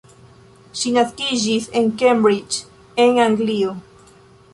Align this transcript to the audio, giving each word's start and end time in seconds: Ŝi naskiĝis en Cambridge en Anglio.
Ŝi 0.77 0.93
naskiĝis 0.95 1.67
en 1.81 1.91
Cambridge 2.03 3.05
en 3.05 3.21
Anglio. 3.27 3.75